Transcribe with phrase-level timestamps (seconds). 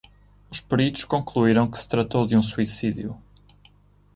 [0.49, 3.21] Os peritos concluiram que se tratou de um suicídio.